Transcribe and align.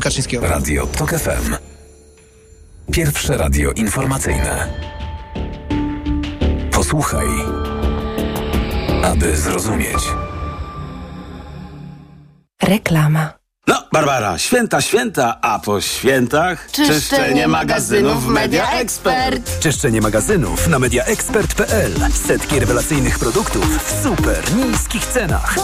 Kaczyńskiego. 0.00 0.46
Radio 0.46 0.86
TOK 0.86 1.10
FM. 1.10 1.56
Pierwsze 2.92 3.36
radio 3.36 3.72
informacyjne. 3.72 4.68
Posłuchaj, 6.72 7.26
aby 9.02 9.36
zrozumieć. 9.36 9.98
Reklama. 12.62 13.32
No, 13.66 13.82
Barbara, 13.92 14.38
święta, 14.38 14.80
święta, 14.80 15.40
a 15.40 15.58
po 15.58 15.80
świętach 15.80 16.70
Czyszczenie 16.70 17.48
magazynów 17.48 18.24
w 18.24 18.28
Media 18.28 18.70
Expert. 18.70 19.60
Czyszczenie 19.60 20.00
magazynów 20.00 20.68
na 20.68 20.78
mediaexpert.pl. 20.78 21.92
Setki 22.26 22.60
rewelacyjnych 22.60 23.18
produktów 23.18 23.84
w 23.84 24.02
super 24.02 24.54
niskich 24.54 25.06
cenach. 25.06 25.56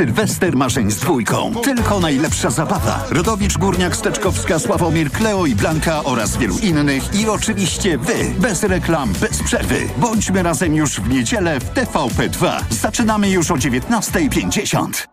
Sylwester 0.00 0.56
marzeń 0.56 0.90
z 0.90 0.96
dwójką. 0.96 1.52
Tylko 1.64 2.00
najlepsza 2.00 2.50
zabawa. 2.50 3.04
Rodowicz, 3.10 3.58
Górniak, 3.58 3.96
Steczkowska, 3.96 4.58
Sławomir, 4.58 5.10
Kleo 5.10 5.46
i 5.46 5.54
Blanka 5.54 6.04
oraz 6.04 6.36
wielu 6.36 6.58
innych. 6.58 7.14
I 7.14 7.28
oczywiście 7.28 7.98
wy. 7.98 8.14
Bez 8.38 8.62
reklam, 8.62 9.12
bez 9.12 9.42
przerwy. 9.42 9.88
Bądźmy 9.96 10.42
razem 10.42 10.74
już 10.74 10.90
w 10.90 11.08
niedzielę 11.08 11.60
w 11.60 11.74
TVP2. 11.74 12.60
Zaczynamy 12.70 13.30
już 13.30 13.50
o 13.50 13.54
19.50. 13.54 15.06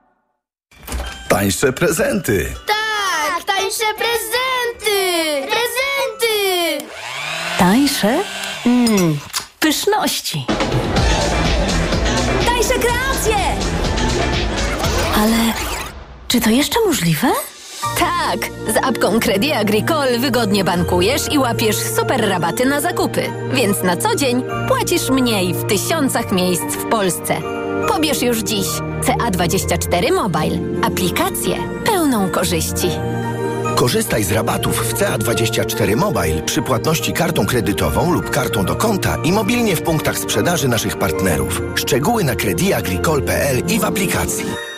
Tańsze 1.29 1.73
prezenty. 1.73 2.53
Tak, 2.67 3.43
tańsze 3.43 3.85
prezenty! 3.97 4.97
Prezenty! 5.41 6.85
Tańsze? 7.59 8.23
Mmm, 8.65 9.19
pyszności. 9.59 10.45
Czy 16.37 16.43
to 16.43 16.49
jeszcze 16.49 16.79
możliwe? 16.85 17.27
Tak! 17.99 18.39
Z 18.73 18.77
apką 18.87 19.19
Credit 19.19 19.53
Agricole 19.53 20.19
wygodnie 20.19 20.63
bankujesz 20.63 21.21
i 21.31 21.39
łapiesz 21.39 21.75
super 21.75 22.29
rabaty 22.29 22.65
na 22.65 22.81
zakupy. 22.81 23.23
Więc 23.53 23.83
na 23.83 23.97
co 23.97 24.15
dzień 24.15 24.43
płacisz 24.67 25.09
mniej 25.09 25.53
w 25.53 25.65
tysiącach 25.65 26.31
miejsc 26.31 26.63
w 26.63 26.89
Polsce. 26.89 27.41
Pobierz 27.87 28.21
już 28.21 28.39
dziś 28.39 28.67
CA24 29.01 30.13
Mobile. 30.13 30.59
Aplikację 30.83 31.55
pełną 31.85 32.29
korzyści. 32.29 32.89
Korzystaj 33.75 34.23
z 34.23 34.31
rabatów 34.31 34.87
w 34.87 34.93
CA24 34.93 35.95
Mobile 35.95 36.41
przy 36.41 36.61
płatności 36.61 37.13
kartą 37.13 37.45
kredytową 37.45 38.11
lub 38.11 38.29
kartą 38.29 38.65
do 38.65 38.75
konta 38.75 39.17
i 39.23 39.31
mobilnie 39.31 39.75
w 39.75 39.81
punktach 39.81 40.19
sprzedaży 40.19 40.67
naszych 40.67 40.97
partnerów. 40.97 41.61
Szczegóły 41.75 42.23
na 42.23 42.35
crediagricole.pl 42.35 43.61
i 43.67 43.79
w 43.79 43.85
aplikacji. 43.85 44.76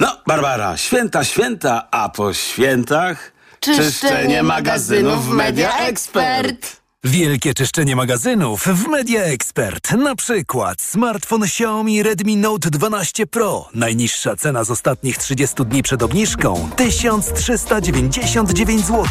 No, 0.00 0.16
Barbara, 0.26 0.76
święta, 0.76 1.24
święta, 1.24 1.88
a 1.90 2.08
po 2.08 2.34
świętach 2.34 3.32
Czyszczenie 3.60 4.42
magazynów 4.42 5.26
w 5.26 5.28
Media 5.28 5.78
Expert. 5.78 6.76
Wielkie 7.04 7.54
czyszczenie 7.54 7.96
magazynów 7.96 8.62
w 8.62 8.88
Media 8.88 9.22
Expert. 9.22 9.92
Na 9.92 10.16
przykład 10.16 10.82
smartfon 10.82 11.42
Xiaomi 11.42 12.02
Redmi 12.02 12.36
Note 12.36 12.70
12 12.70 13.26
Pro. 13.26 13.68
Najniższa 13.74 14.36
cena 14.36 14.64
z 14.64 14.70
ostatnich 14.70 15.18
30 15.18 15.56
dni 15.64 15.82
przed 15.82 16.02
obniżką 16.02 16.70
1399 16.76 18.86
zł. 18.86 19.04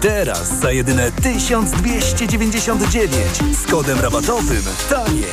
Teraz 0.00 0.58
za 0.58 0.72
jedyne 0.72 1.12
1299 1.12 3.12
z 3.62 3.66
kodem 3.70 4.00
rabatowym 4.00 4.62
taniej. 4.90 5.24